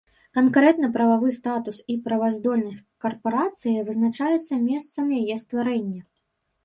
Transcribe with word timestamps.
Канкрэтны 0.35 0.87
прававы 0.95 1.29
статус 1.39 1.77
і 1.95 1.99
праваздольнасць 2.07 2.81
карпарацыі 3.05 3.85
вызначаецца 3.91 4.59
месцам 4.67 5.05
яе 5.23 5.35
стварэння. 5.47 6.01